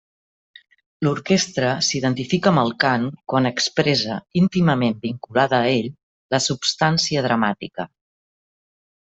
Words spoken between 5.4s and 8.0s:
a ell, la substància dramàtica.